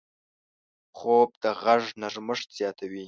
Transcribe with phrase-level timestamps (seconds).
[0.97, 2.99] خوب د غږ نرمښت زیاتوي